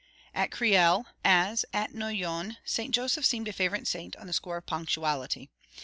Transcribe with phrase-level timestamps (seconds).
[0.33, 4.65] At Creil, as at Noyon, Saint Joseph seemed a favourite saint on the score of
[4.65, 5.51] punctuality.